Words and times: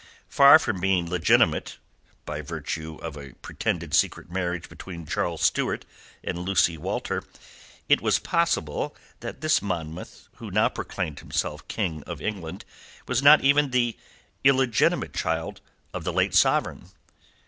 Far 0.29 0.57
from 0.57 0.81
being 0.81 1.07
legitimate 1.07 1.77
by 2.25 2.41
virtue 2.41 2.95
of 3.03 3.15
a 3.15 3.33
pretended 3.43 3.93
secret 3.93 4.31
marriage 4.31 4.67
between 4.67 5.05
Charles 5.05 5.43
Stuart 5.43 5.85
and 6.23 6.39
Lucy 6.39 6.75
Walter 6.75 7.23
it 7.87 8.01
was 8.01 8.17
possible 8.17 8.95
that 9.19 9.41
this 9.41 9.61
Monmouth 9.61 10.27
who 10.37 10.49
now 10.49 10.69
proclaimed 10.69 11.19
himself 11.19 11.67
King 11.67 12.01
of 12.07 12.19
England 12.19 12.65
was 13.07 13.21
not 13.21 13.41
even 13.41 13.69
the 13.69 13.95
illegitimate 14.43 15.13
child 15.13 15.61
of 15.93 16.03
the 16.03 16.11
late 16.11 16.33
sovereign. 16.33 16.85